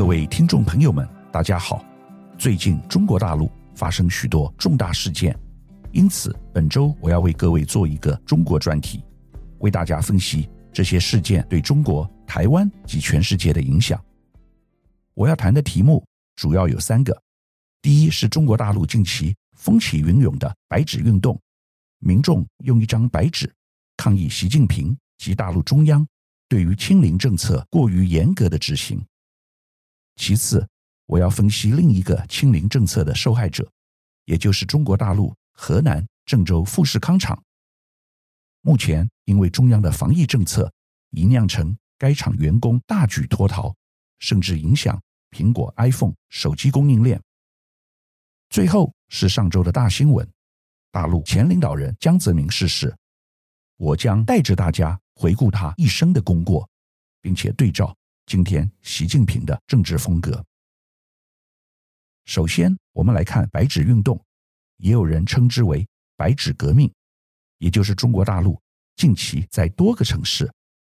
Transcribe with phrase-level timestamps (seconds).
[0.00, 1.84] 各位听众朋友们，大家好。
[2.38, 5.38] 最近中国大陆发生许多重大事件，
[5.92, 9.04] 因此本周我要为各位做一个中国专题，
[9.58, 14.02] 为大家分析这些事件对中国、台湾及全世界的影响。
[15.12, 16.02] 我要谈的题目
[16.34, 17.14] 主要有三个：
[17.82, 21.38] 第一是中国大陆近期风起云涌的白纸运动，
[21.98, 23.52] 民众用一张白纸
[23.98, 26.08] 抗议习近平及大陆中央
[26.48, 28.98] 对于清零政策过于严格的执行。
[30.20, 30.68] 其次，
[31.06, 33.66] 我要分析另一个清零政策的受害者，
[34.26, 37.42] 也就是中国大陆河南郑州富士康厂。
[38.60, 40.70] 目前因为中央的防疫政策，
[41.12, 43.74] 已酿成该厂员工大举脱逃，
[44.18, 47.18] 甚至影响苹果 iPhone 手机供应链。
[48.50, 50.30] 最后是上周的大新闻，
[50.92, 52.94] 大陆前领导人江泽民逝世。
[53.78, 56.68] 我将带着大家回顾他一生的功过，
[57.22, 57.96] 并且对照。
[58.30, 60.46] 今天习近平的政治风格。
[62.26, 64.24] 首先，我们来看白纸运动，
[64.76, 65.84] 也有人称之为
[66.16, 66.88] 白纸革命，
[67.58, 68.56] 也就是中国大陆
[68.94, 70.48] 近期在多个城市，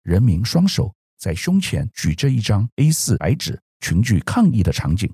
[0.04, 5.14] 人民双手在胸前举着一张 A4 白纸，群聚抗议的场景。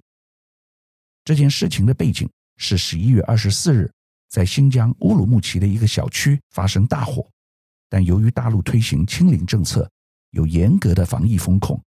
[1.26, 3.92] 这件事情的背景是十一月二十四日，
[4.30, 7.28] 在新疆乌鲁木齐的一个小区发生大火，
[7.90, 9.90] 但由于大陆推行清零政策，
[10.30, 11.84] 有严格的防疫风控。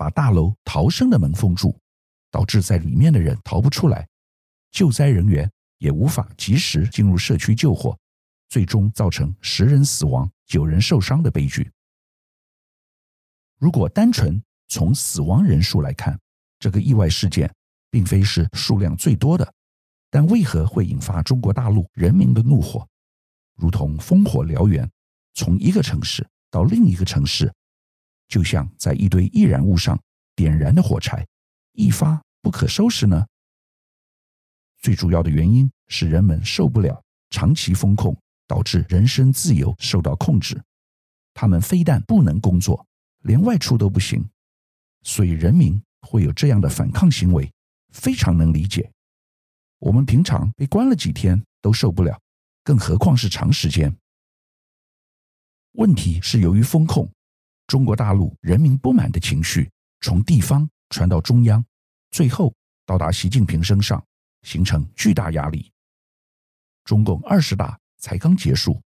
[0.00, 1.78] 把大楼逃生的门封住，
[2.30, 4.08] 导致在里面的人逃不出来，
[4.70, 7.94] 救灾人员也无法及时进入社区救火，
[8.48, 11.70] 最终造成十人死亡、九人受伤的悲剧。
[13.58, 16.18] 如果单纯从死亡人数来看，
[16.58, 17.54] 这个意外事件
[17.90, 19.52] 并非是数量最多的，
[20.08, 22.88] 但为何会引发中国大陆人民的怒火？
[23.54, 24.90] 如同烽火燎原，
[25.34, 27.52] 从一个城市到另一个城市。
[28.30, 30.00] 就像在一堆易燃物上
[30.36, 31.26] 点燃的火柴，
[31.72, 33.26] 一发不可收拾呢？
[34.78, 38.16] 最主要的原因是人们受不了长期封控，
[38.46, 40.62] 导致人身自由受到控制。
[41.34, 42.86] 他们非但不能工作，
[43.22, 44.24] 连外出都不行，
[45.02, 47.52] 所以人民会有这样的反抗行为，
[47.92, 48.90] 非常能理解。
[49.80, 52.20] 我们平常被关了几天都受不了，
[52.62, 53.94] 更何况是长时间？
[55.72, 57.10] 问题是由于封控。
[57.70, 59.70] 中国大陆人民不满的情绪
[60.00, 61.64] 从地方传到中央，
[62.10, 62.52] 最后
[62.84, 64.04] 到达习近平身上，
[64.42, 65.70] 形成巨大压力。
[66.82, 68.82] 中共二十大才刚结束，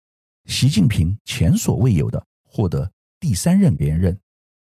[0.46, 4.18] 习近平前所未有的获得第三任连任，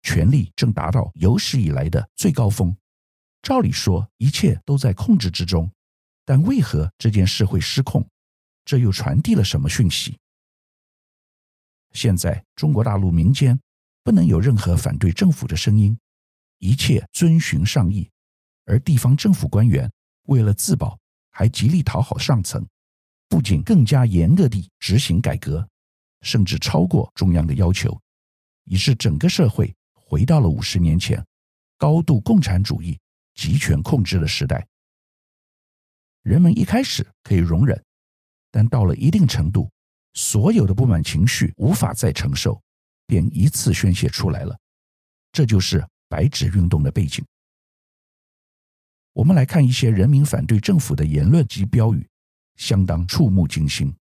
[0.04, 2.78] 权力正达到有史以来的最高峰。
[3.42, 5.68] 照理说一切都在控制之中，
[6.24, 8.08] 但为何这件事会失控？
[8.66, 10.16] 这又传递了什么讯息？
[11.94, 13.60] 现在中国大陆民间。
[14.06, 15.98] 不能有任何反对政府的声音，
[16.60, 18.08] 一切遵循上意，
[18.66, 19.92] 而地方政府官员
[20.28, 20.96] 为了自保，
[21.32, 22.64] 还极力讨好上层，
[23.28, 25.68] 不仅更加严格地执行改革，
[26.22, 28.00] 甚至超过中央的要求，
[28.66, 31.26] 以致整个社会回到了五十年前
[31.76, 33.00] 高度共产主义
[33.34, 34.68] 集权控制的时代。
[36.22, 37.84] 人们一开始可以容忍，
[38.52, 39.68] 但到了一定程度，
[40.14, 42.62] 所有的不满情绪无法再承受。
[43.08, 44.58] 便一次宣泄出来了，
[45.32, 47.24] 这就是白纸运动的背景。
[49.14, 52.08] 我们来看一些人民反对政府的言论及标语，
[52.56, 53.96] 相当触目惊心，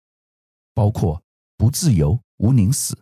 [0.73, 1.21] 包括
[1.55, 2.97] “不自由，无宁死”，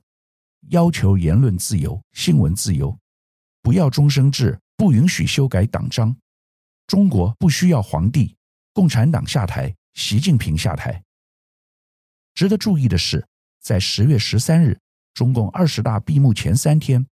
[0.71, 2.97] 要求言论自由、新闻自由，
[3.61, 6.15] 不要终身制，不允许修改党章，
[6.87, 8.35] 中国不需要皇帝，
[8.73, 11.01] 共产党下台，习近平下台。
[12.33, 13.25] 值得注意的是，
[13.61, 14.77] 在十月十三日。
[15.13, 17.05] 中共二十大闭幕前三天，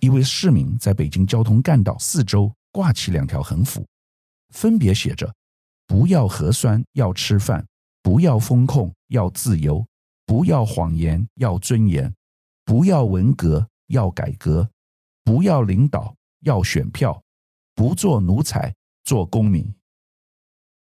[0.00, 3.86] 一位市民在北京交通干道四周挂起两条横幅，
[4.50, 5.34] 分别写着
[5.86, 7.62] “不要核酸，要吃饭；
[8.02, 9.84] 不要封控，要自由；
[10.24, 12.10] 不要谎言，要尊严；
[12.64, 14.66] 不要文革，要改革；
[15.22, 17.12] 不要领导，要选票；
[17.74, 18.74] 不做奴才，
[19.04, 19.72] 做公民。”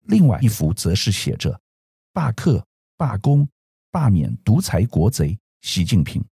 [0.08, 1.60] 另外一幅则是写着
[2.14, 2.66] “罢课、
[2.96, 3.48] 罢工、
[3.92, 6.24] 罢免独裁国贼习近平”。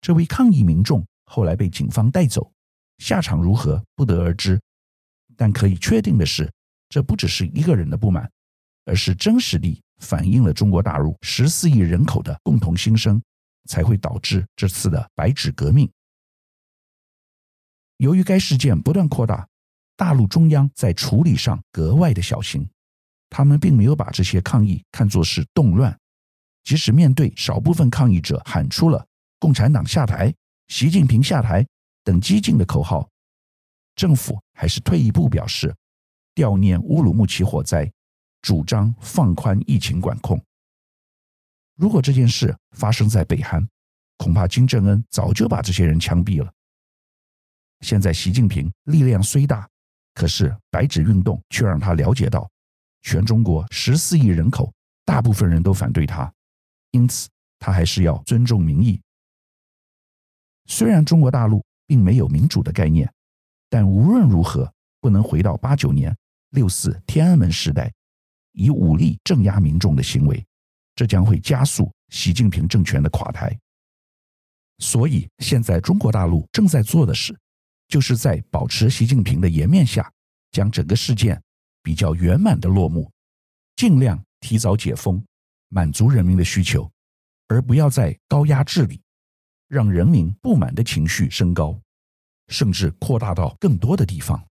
[0.00, 2.52] 这位抗议民众后来被警方带走，
[2.98, 4.60] 下场如何不得而知。
[5.36, 6.50] 但可以确定的是，
[6.88, 8.30] 这不只是一个人的不满，
[8.84, 13.20] 而是真实地反映了中国大陆十四亿人口的共同心声，
[13.68, 15.90] 才会导致这次的白纸革命。
[17.98, 19.46] 由于该事件不断扩大，
[19.96, 22.66] 大陆中央在处理上格外的小心，
[23.28, 25.98] 他们并没有把这些抗议看作是动乱，
[26.62, 29.06] 即使面对少部分抗议者喊出了。
[29.38, 30.34] 共产党下台，
[30.68, 31.66] 习近平下台
[32.02, 33.08] 等激进的口号，
[33.94, 35.74] 政府还是退一步表示，
[36.34, 37.90] 悼念乌鲁木齐火灾，
[38.42, 40.42] 主张放宽疫情管控。
[41.76, 43.66] 如果这件事发生在北韩，
[44.16, 46.50] 恐怕金正恩早就把这些人枪毙了。
[47.80, 49.68] 现在习近平力量虽大，
[50.14, 52.50] 可是白纸运动却让他了解到，
[53.02, 54.72] 全中国十四亿人口，
[55.04, 56.32] 大部分人都反对他，
[56.92, 57.28] 因此
[57.58, 58.98] 他还是要尊重民意。
[60.66, 63.10] 虽然中国大陆并没有民主的概念，
[63.70, 66.14] 但无论如何不能回到八九年
[66.50, 67.92] 六四天安门时代，
[68.52, 70.44] 以武力镇压民众的行为，
[70.94, 73.56] 这将会加速习近平政权的垮台。
[74.78, 77.34] 所以，现在中国大陆正在做的事，
[77.88, 80.10] 就是在保持习近平的颜面下，
[80.50, 81.40] 将整个事件
[81.82, 83.10] 比较圆满的落幕，
[83.76, 85.24] 尽量提早解封，
[85.68, 86.90] 满足人民的需求，
[87.48, 89.00] 而不要再高压治理，
[89.68, 91.78] 让人民不满的情绪升高，
[92.48, 94.46] 甚至扩大到更多的地方。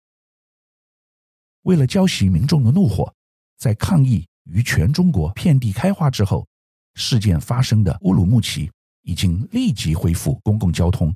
[1.64, 3.14] 为了浇熄民众的怒火，
[3.58, 6.48] 在抗议于全中国遍地开花之后，
[6.96, 8.72] 事件发生的乌鲁木齐
[9.04, 11.16] 已经立即恢复公共交通。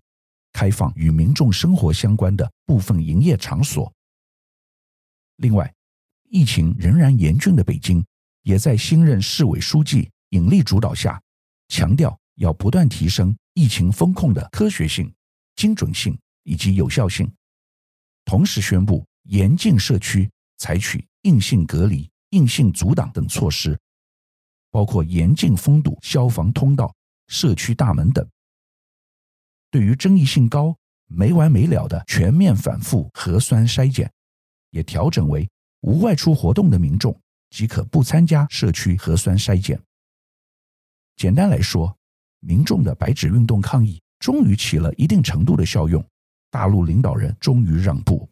[0.54, 3.92] 开放与民众生活相关的部分营业场所。
[5.36, 5.74] 另外，
[6.30, 8.06] 疫情仍然严峻的北京，
[8.44, 11.22] 也在新任市委书记尹力主导下，
[11.68, 15.12] 强调要不断提升疫情风控的科学性、
[15.56, 17.34] 精准性以及有效性。
[18.26, 23.80] 同时宣布严禁社区采取硬性隔离、硬性阻挡等措施，
[24.70, 26.94] 包括严禁封堵消防通道、
[27.28, 28.28] 社区大门等。
[29.72, 30.76] 对于争议性高、
[31.08, 34.12] 没完没了的全面反复核酸筛检，
[34.72, 35.50] 也调整为
[35.80, 37.18] 无外出活动的民众
[37.52, 39.82] 即可不参加社区核酸筛检。
[41.16, 41.98] 简单来说，
[42.46, 46.06] 民众的白纸运动抗议终于起了一定程度的效用，
[46.52, 48.30] 大陆领导人终于让步。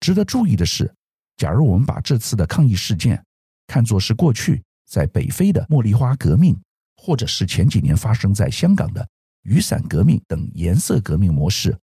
[0.00, 0.92] 值得注意的是，
[1.36, 3.22] 假如我们把这次的抗议事件
[3.66, 6.58] 看作是过去在北非的茉莉花革命，
[6.96, 9.06] 或者是前几年发生在香港的。
[9.42, 11.78] 雨伞革命等颜色革命模式，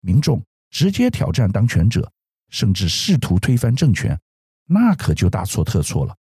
[0.00, 2.10] 民众直接挑战当权者，
[2.48, 4.18] 甚至试图推翻政权，
[4.66, 6.16] 那可就大错特错了。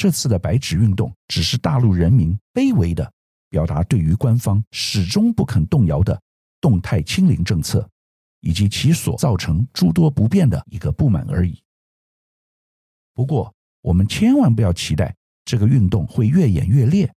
[0.00, 3.12] 这次的白纸运动只是大陆人民卑微的
[3.50, 6.18] 表达对于官方始终不肯动摇的
[6.58, 7.86] 动态清零政策，
[8.40, 11.62] 以及其所造成诸多不便的一个不满而已。
[13.12, 15.14] 不过，我们千万不要期待
[15.44, 17.12] 这个运动会越演越烈，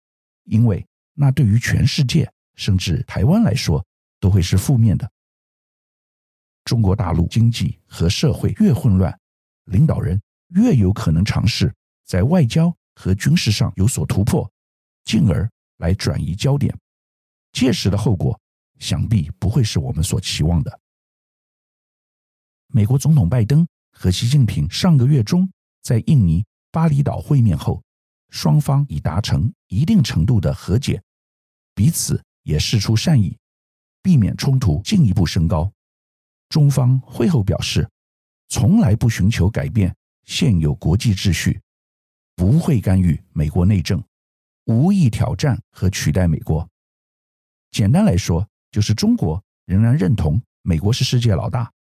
[0.46, 0.85] 因为。
[1.14, 3.85] 那对于全世界，甚至台湾来说，
[4.19, 5.08] 都会是负面的。
[6.64, 9.17] 中国大陆经济和社会越混乱，
[9.67, 11.73] 领导人越有可能尝试
[12.04, 14.50] 在外交和军事上有所突破，
[15.04, 16.76] 进而来转移焦点。
[17.52, 18.38] 届时的后果，
[18.78, 20.81] 想必不会是我们所期望的。
[22.69, 25.50] 美国总统拜登和习近平上个月中
[25.82, 27.82] 在印尼巴厘岛会面后。
[28.31, 31.02] 双方已达成一定程度的和解，
[31.75, 33.37] 彼此也释出善意，
[34.00, 35.70] 避免冲突进一步升高。
[36.49, 37.87] 中方会后表示，
[38.49, 39.94] 从来不寻求改变
[40.25, 41.60] 现有国际秩序，
[42.34, 44.02] 不会干预美国内政，
[44.64, 46.69] 无意挑战和取代美国。
[47.70, 51.73] 简单来说，就是中国仍然认同美国是世界老大，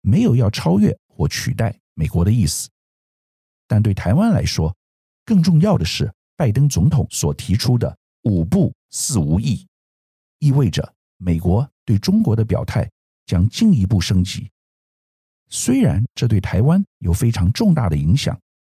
[0.00, 2.68] 没有要超越或取代美国的意思。
[3.66, 4.74] 但对台湾来说，
[5.24, 9.66] 更重要的是，拜登总统所提出的“五不四无意”，
[10.40, 12.90] 意味着美国对中国的表态
[13.26, 14.50] 将进一步升级。
[15.48, 18.38] 虽然这对台湾有非常重大的影响，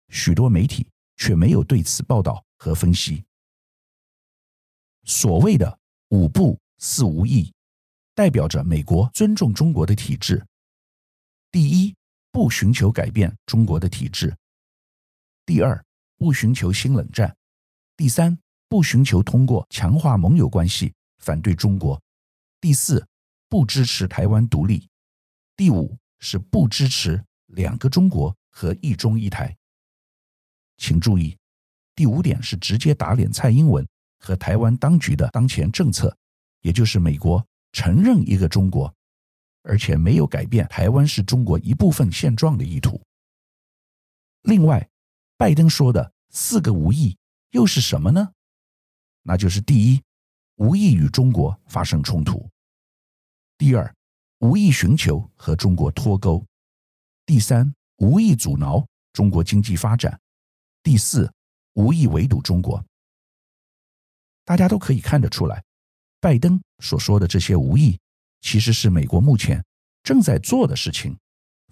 [0.08, 0.86] 许多媒体
[1.20, 3.22] 却没有对此报道和分析。
[5.04, 7.52] 所谓的“五不四无意”，
[8.16, 10.42] 代表着美国尊重中国的体制。
[11.52, 11.94] 第一，
[12.32, 14.30] 不寻求改变中国的体制；
[15.44, 15.84] 第二，
[16.16, 17.36] 不寻求新冷战，
[17.98, 22.00] 第三，不寻求通过强化盟友关系反对中国；
[22.62, 23.06] 第四，
[23.50, 24.88] 不支持台湾独立；
[25.54, 29.54] 第五是不支持两个中国和一中一台。
[30.80, 31.36] 请注意，
[31.94, 33.86] 第五点是直接打脸蔡英文
[34.18, 36.16] 和台湾当局的当前政策，
[36.62, 38.92] 也就是美国承认一个中国，
[39.62, 42.98] 而且没有改变台湾是中国一部分现状的意图。
[44.42, 44.88] 另外，
[45.36, 47.14] 拜登说的四个无意
[47.50, 48.32] 又是什么呢？
[49.22, 50.02] 那就是第一，
[50.56, 52.48] 无意与中国发生冲突；
[53.58, 53.94] 第二，
[54.38, 56.42] 无意寻求和中国脱钩；
[57.26, 60.10] 第三，无意阻挠中国经济发展；
[60.82, 61.30] 第四，
[61.74, 62.82] 无意围堵中国。
[64.44, 65.62] 大家都可以看得出来，
[66.20, 67.98] 拜登所说的这些无意，
[68.40, 69.64] 其实是美国目前
[70.02, 71.16] 正在做的事情，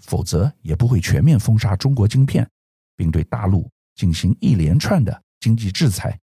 [0.03, 2.49] 否则也不会全面封杀中国晶片，
[2.95, 6.19] 并对大陆进行一连串的经济制裁。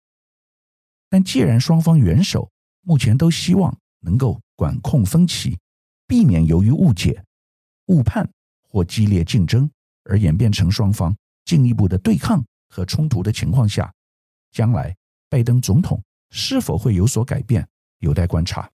[1.07, 5.57] 但既然双方元首目前都希望能够管控分歧，
[6.07, 7.23] 避免由于误解、
[7.87, 8.29] 误判
[8.67, 9.69] 或激烈竞争
[10.05, 13.93] 而演变成双方进一步的对抗和冲突的情况下，
[14.51, 14.95] 将来
[15.27, 17.67] 拜登总统是否会有所改变，
[17.99, 18.71] 有待观察。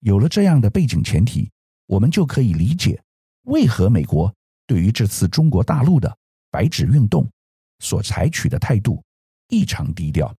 [0.00, 1.48] 有了这样的背景前提，
[1.86, 3.00] 我们就可以理解
[3.42, 4.34] 为何美国
[4.66, 6.18] 对于这次中国大陆的
[6.50, 7.30] 白纸运动
[7.78, 9.02] 所采取的态度
[9.48, 10.34] 异常低调，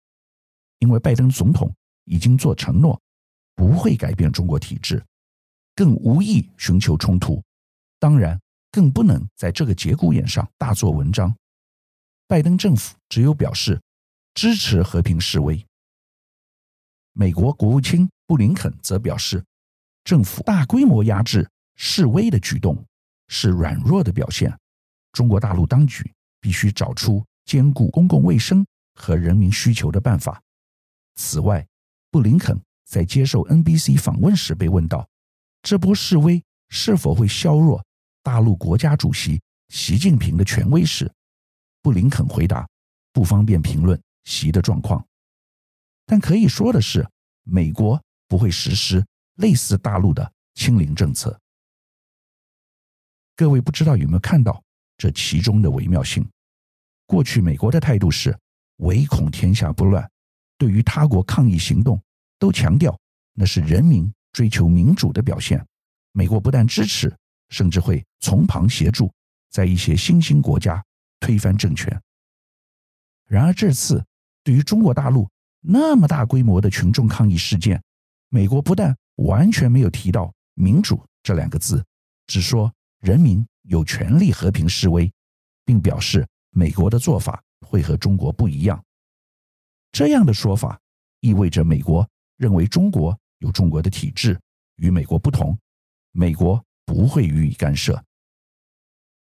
[0.79, 1.73] 因为拜登总统
[2.03, 3.01] 已经做承诺，
[3.55, 5.03] 不会改变中国体制，
[5.73, 7.41] 更无意寻求冲突，
[7.99, 8.39] 当然
[8.77, 11.35] 更不能在这个节骨眼上大做文章。
[12.27, 13.81] 拜登政府只有表示
[14.35, 15.65] 支持和平示威。
[17.13, 19.43] 美国国务卿布林肯则表示，
[20.03, 22.85] 政府大规模压制示威的举动
[23.29, 24.55] 是软弱的表现，
[25.11, 30.39] 中国大陆当局必须找出兼顾公共卫生和人民需求的办法。
[31.15, 31.65] 此外，
[32.11, 35.09] 布林肯在接受 NBC 访问时被问到，
[35.63, 37.83] 这波示威是否会削弱
[38.27, 41.09] 大陆国家主席习近平的权威时，
[41.81, 42.67] 布林肯回答，
[43.13, 45.01] 不方便评论习的状况。
[46.05, 47.09] 但可以说的是，
[47.43, 49.01] 美国不会实施
[49.35, 51.39] 类似大陆的清零政策。
[53.37, 54.61] 各位不知道有没有看到
[54.97, 56.29] 这其中的微妙性？
[57.05, 58.37] 过去美国的态度是
[58.79, 60.05] 唯恐天下不乱，
[60.57, 61.97] 对于他国抗议行动
[62.37, 62.99] 都强调
[63.31, 65.65] 那是人民追求民主的表现。
[66.11, 67.15] 美国不但支持，
[67.49, 69.11] 甚至会从旁协助，
[69.49, 70.83] 在一些新兴国家
[71.19, 72.01] 推翻政权。
[73.25, 74.03] 然而这次
[74.43, 77.81] 对于中国大陆，那么大规模的群众抗议事件，
[78.29, 81.83] 美国不但完全没有提到“民主”这两个字，
[82.27, 85.11] 只说人民有权利和平示威，
[85.65, 88.81] 并表示美国的做法会和中国不一样。
[89.91, 90.79] 这样的说法
[91.19, 94.39] 意味着美国认为中国有中国的体制，
[94.75, 95.57] 与美国不同，
[96.11, 98.03] 美国不会予以干涉。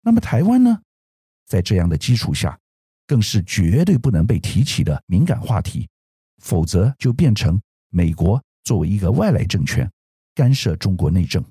[0.02, 0.82] 那么台湾呢？
[1.46, 2.60] 在这样的基础下，
[3.08, 5.88] 更是绝对不能被提起的敏感话题。
[6.40, 9.88] 否则就变成美国作为一个外来政权
[10.34, 11.46] 干涉中国内政。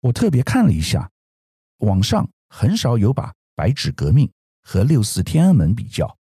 [0.00, 1.08] 我特别看了一下，
[1.78, 4.28] 网上很少有把白纸革命
[4.62, 6.18] 和六四天安门比较，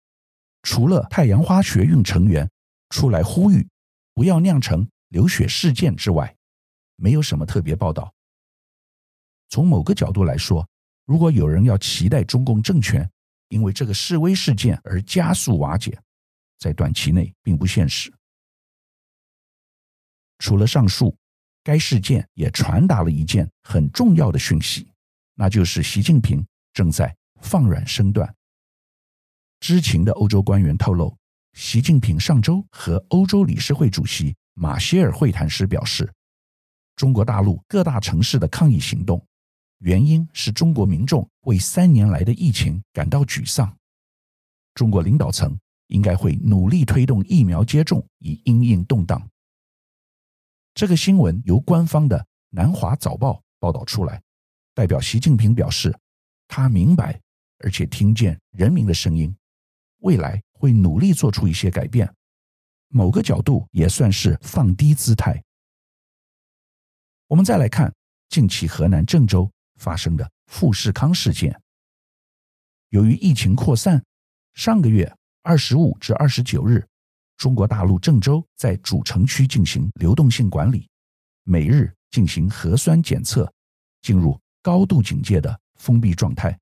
[0.62, 2.48] 除了太阳花学运成员
[2.90, 3.66] 出来呼吁
[4.14, 6.35] 不要酿成流血事件之外，
[6.96, 8.12] 没有什么特别报道。
[9.48, 10.68] 从某个角度来说，
[11.04, 13.08] 如果有人要期待中共政权
[13.48, 15.96] 因为这个示威事件而加速瓦解，
[16.58, 18.12] 在短期内并不现实。
[20.38, 21.16] 除了上述，
[21.62, 24.90] 该事件也传达了一件很重要的讯息，
[25.34, 28.34] 那就是习近平正在放软身段。
[29.60, 31.16] 知情的欧洲官员透露，
[31.54, 36.12] 习近平上周和欧洲理事会主席马歇尔会谈时表示，
[36.96, 39.24] 中国大陆各大城市的抗议行动，
[39.78, 43.76] 原因是中国民众为三年来的疫情感到沮丧。
[44.74, 45.56] 中国领导层。
[45.88, 49.30] 应该会努力推动疫苗接种，以因应动荡。
[50.74, 52.18] 这个新闻由官方的
[52.50, 54.20] 《南华早报》报道出来，
[54.74, 55.96] 代表习近平表示，
[56.48, 57.20] 他明白
[57.60, 59.32] 而且听见人民的声音，
[59.98, 62.12] 未来会努力做出一些改变。
[62.88, 65.40] 某个角度也算是放低姿态。
[67.28, 67.92] 我们再来看
[68.28, 71.60] 近期河南郑州发生的富士康事件，
[72.90, 74.02] 由于疫情扩散，
[74.54, 75.12] 上个月。
[75.42, 76.84] 二十五至二十九日，
[77.36, 80.88] 中国大陆郑州在主城区进行流动性管理，
[81.44, 83.48] 每日进行核酸检测，
[84.02, 86.58] 进入高度警戒的封闭状态。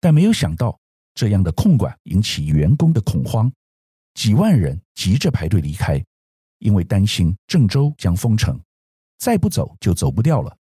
[0.00, 0.78] 但没有想到，
[1.14, 3.50] 这样的控管引起员工的恐慌，
[4.12, 6.04] 几万人急着排队离开，
[6.58, 8.60] 因为担心郑州将封城，
[9.18, 10.56] 再不走就走不掉了。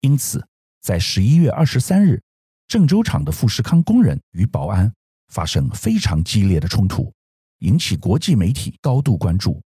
[0.00, 0.46] 因此，
[0.80, 2.22] 在十一月二十三日，
[2.68, 4.92] 郑州厂的富士康工人与保安。
[5.28, 7.12] 发生非常激烈的冲突，
[7.58, 9.60] 引起国际媒体高度关注。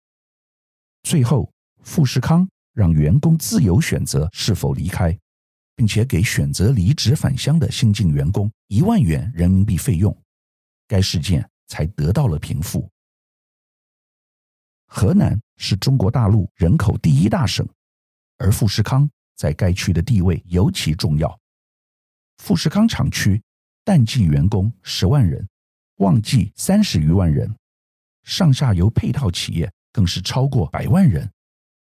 [1.02, 5.18] 最后，富士康让员工自由选择是否离开，
[5.74, 10.16] 并且给选择离职返乡的新进员工一万元人民币费用，
[10.86, 12.88] 该事件才得到了平复。
[14.88, 17.64] 河南是中国大陆人口第一大省，
[18.38, 21.38] 而富士康在该区的地位尤其重要。
[22.38, 23.40] 富士康厂区。
[23.84, 25.48] 淡季员工十万人，
[25.96, 27.56] 旺季三十余万人，
[28.22, 31.32] 上下游配套企业更是超过百万人，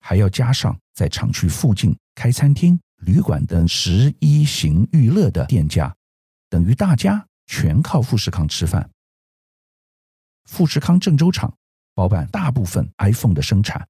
[0.00, 5.94] 还要加上在厂区附近开餐厅、旅馆等十一行娱乐的店家，
[6.50, 8.90] 等于大家全靠富士康吃饭。
[10.46, 11.56] 富士康郑州厂
[11.94, 13.86] 包办大部分 iPhone 的生产。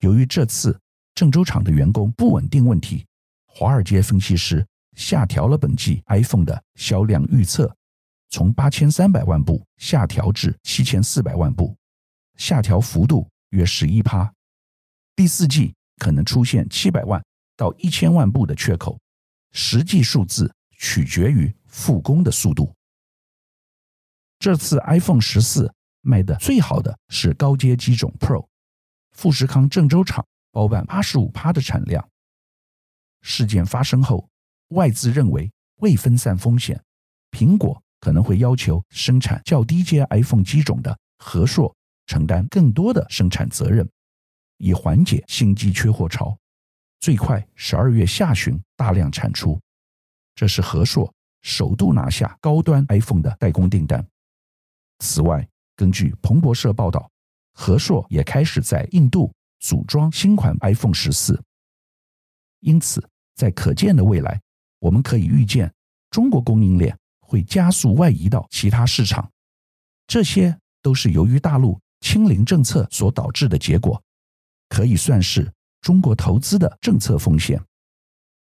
[0.00, 0.78] 由于这次
[1.14, 3.06] 郑州厂的员工不稳定问题，
[3.46, 7.74] 华尔街分析师下调了本季 iPhone 的销量预测，
[8.30, 11.76] 从八千三百万部下调至七千四百万部，
[12.36, 14.32] 下调幅度约十一趴。
[15.14, 17.22] 第四季可能出现七百万
[17.56, 18.98] 到一千万部的缺口，
[19.52, 22.74] 实际数字取决于复工的速度。
[24.38, 25.70] 这次 iPhone 十四
[26.02, 28.46] 卖的最好的是高阶机种 Pro，
[29.12, 32.08] 富士康郑州厂包办八十五趴的产量。
[33.22, 34.28] 事件发生后，
[34.68, 36.82] 外资认为未分散风险，
[37.30, 41.74] 苹果可能会要求生产较低阶 iPhone 机种的和硕
[42.06, 43.88] 承担更多的生产责任，
[44.56, 46.36] 以缓解新机缺货潮。
[46.98, 49.60] 最快十二月下旬大量产出。
[50.34, 54.06] 这是和硕首度拿下高端 iPhone 的代工订单。
[55.00, 55.46] 此外，
[55.80, 57.10] 根据彭博社报道，
[57.54, 61.42] 和硕也开始在印度组装新款 iPhone 十四。
[62.58, 63.02] 因此，
[63.34, 64.38] 在可见的未来，
[64.78, 65.72] 我们可以预见
[66.10, 69.26] 中国供应链会加速外移到其他市场。
[70.06, 74.02] 这些都是由于大陆清零政策所导致的结果，
[74.68, 77.58] 可以算是中国投资的政策风险。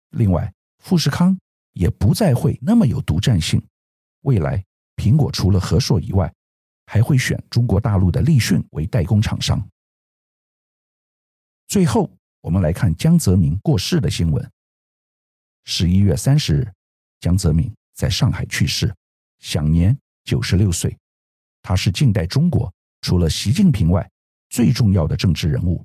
[0.10, 1.38] 另外，富士康
[1.74, 3.63] 也不再会那么有独占性。
[4.22, 4.65] 未来，
[4.96, 6.34] 苹果除了和硕以外，
[6.88, 9.62] 还会选中国大陆的立讯为代工厂商。
[11.67, 12.10] 最后，
[12.41, 14.51] 我们来看江泽民过世的新闻。
[15.65, 16.74] 十一月三十日，
[17.20, 18.91] 江泽民在上海去世，
[19.39, 20.98] 享年九十六岁。
[21.62, 24.10] 他是近代中国除了习近平外
[24.50, 25.84] 最重要的政治人物。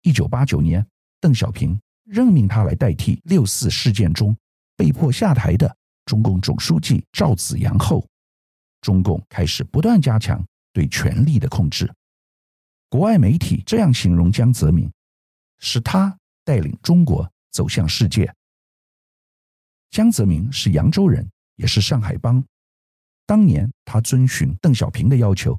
[0.00, 0.84] 一九八九年，
[1.20, 4.34] 邓小平任命他来代替六四事件中
[4.76, 8.02] 被迫下台的中共总书记赵紫阳后。
[8.86, 10.40] 中共开始不断加强
[10.72, 11.92] 对权力的控制。
[12.88, 14.88] 国外媒体这样形容江泽民：
[15.58, 18.32] 是他带领中国走向世界。
[19.90, 22.40] 江泽民是扬州人，也是上海帮。
[23.26, 25.58] 当年他遵循邓小平的要求，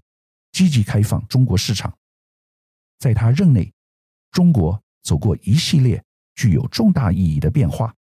[0.54, 1.94] 积极开放中国市场。
[2.98, 3.70] 在他任内，
[4.32, 6.02] 中国走过一系列
[6.36, 7.94] 具有重大意义的变化，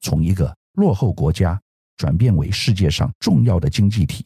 [0.00, 1.60] 从一个落后国家
[1.98, 4.24] 转变为世界上重要的经济体。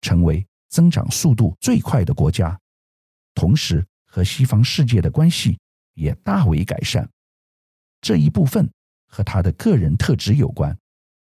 [0.00, 2.58] 成为增长速度最快的国家，
[3.34, 5.58] 同时和西方世界的关系
[5.94, 7.08] 也大为改善。
[8.00, 8.70] 这一部分
[9.06, 10.76] 和他的个人特质有关，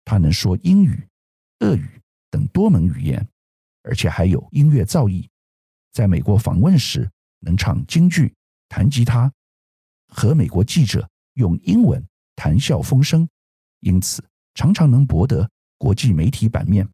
[0.03, 1.07] 他能说英语、
[1.59, 3.27] 俄语等多门语言，
[3.83, 5.27] 而且还有音乐造诣。
[5.91, 8.33] 在美国访问时，能唱京剧、
[8.67, 9.31] 弹吉他，
[10.07, 13.27] 和美国记者用英文谈笑风生，
[13.79, 16.87] 因此常常能博得国际媒体版面。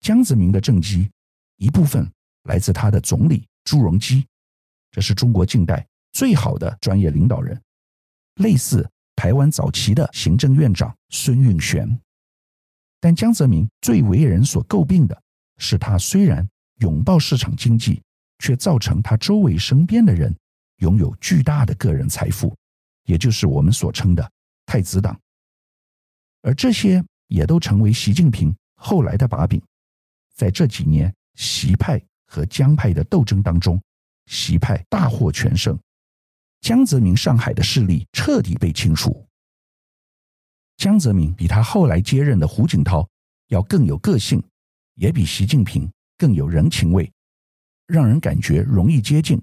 [0.00, 1.10] 江泽民的政绩
[1.56, 2.10] 一部分
[2.44, 4.26] 来自他的总理朱镕基，
[4.90, 7.60] 这是中国近代最好的专业领导人，
[8.36, 12.00] 类似台湾早期的行政院长孙运璇。
[13.00, 15.22] 但江泽民最为人所诟病的
[15.58, 16.48] 是，他虽然
[16.80, 18.02] 拥抱市场经济，
[18.38, 20.34] 却造成他周围身边的人
[20.78, 22.56] 拥有巨大的个人财富，
[23.04, 24.32] 也就是我们所称的
[24.66, 25.18] 太子党。
[26.42, 29.60] 而这些也都成为习近平后来的把柄。
[30.38, 33.82] 在这几年习派和江派的斗争当中，
[34.26, 35.76] 习派大获全胜，
[36.60, 39.26] 江泽民上海的势力彻底被清除。
[40.76, 43.04] 江泽民比他后来接任的胡锦涛
[43.48, 44.40] 要更有个性，
[44.94, 47.10] 也比习近平更有人情味，
[47.88, 49.42] 让人感觉容易接近。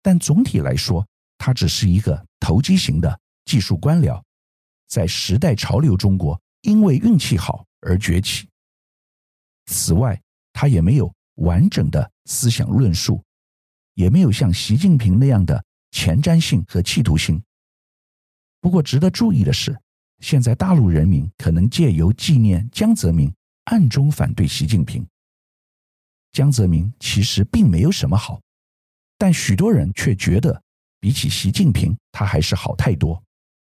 [0.00, 4.22] 但总体来说，他只是一个投机型的技术官僚，
[4.88, 8.48] 在时代潮流中国因为运气好而崛起。
[9.66, 10.20] 此外，
[10.52, 13.22] 他也没有完整的思想论述，
[13.94, 17.42] 也没有像习近平那样的前瞻性和企图心。
[18.60, 19.76] 不过，值得注意的是，
[20.20, 23.32] 现在大陆人民可能借由纪念江泽民，
[23.64, 25.06] 暗中反对习近平。
[26.32, 28.40] 江泽民其实并没有什么好，
[29.18, 30.62] 但许多人却觉得，
[31.00, 33.22] 比起习近平，他还是好太多，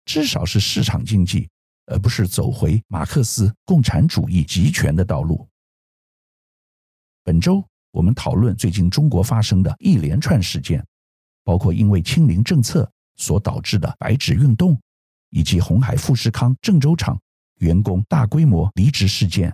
[0.04, 1.48] 至少是市场经济，
[1.86, 5.46] 而不是走回马克思共产主义集权的道路。
[7.26, 7.60] 本周
[7.90, 10.86] 我们讨论最近中国发生的一连串事件，
[11.42, 14.80] 包括因为清零政策所导致的白纸运动，
[15.30, 17.20] 以及红海富士康郑州厂
[17.58, 19.52] 员工大规模离职事件，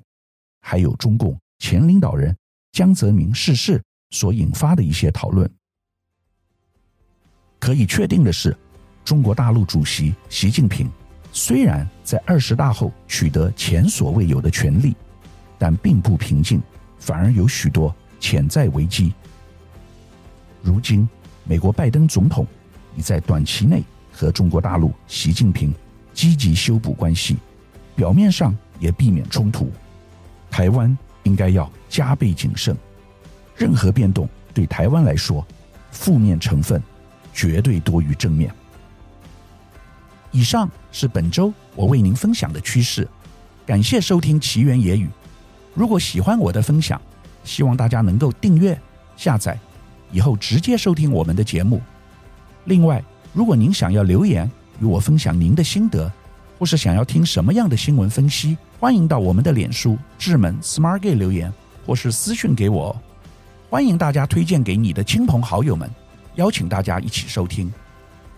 [0.61, 2.37] 还有中共前领导人
[2.73, 5.51] 江泽民逝世所引发的一些讨论。
[7.59, 8.55] 可以确定的是，
[9.03, 10.91] 中国大陆主席习近平
[11.33, 14.95] 虽然在二十大后取得前所未有的权力，
[15.59, 16.61] 但并不平静，
[17.03, 19.13] 反而有许多潜在危机。
[20.63, 21.09] 如今，
[21.43, 22.47] 美国拜登总统
[22.97, 25.75] 已在短期内和中国大陆习近平
[26.15, 27.37] 积极修补关系，
[27.97, 29.69] 表面上也避免冲突。
[30.49, 32.77] 台湾应该要加倍谨慎，
[33.57, 35.45] 任何变动对台湾来说，
[35.91, 36.81] 负面成分。
[37.35, 38.55] 绝对多于正面。
[40.33, 43.09] 以上是本周我为您分享的趋势，
[43.65, 45.09] 感谢收听奇缘野语。
[45.75, 47.01] 如果喜欢我的分享，
[47.45, 48.79] 希望大家能够订阅、
[49.17, 49.59] 下载，
[50.11, 51.81] 以后直接收听我们的节目。
[52.65, 56.11] 另外，如果您想要留言与我分享您的心得，
[56.59, 61.53] 或是想要听什么样的新闻分析，欢迎到我们的脸书智门 SmartGay 留言，
[61.87, 62.95] 或是私讯给我。
[63.69, 65.91] 欢迎大家推荐给你的亲朋好友们。
[66.37, 67.73] 邀请大家一起收听，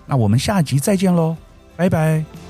[0.07, 1.37] 那我们下集再见喽，
[1.77, 2.44] 拜拜。